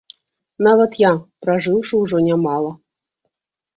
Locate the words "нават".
0.67-0.91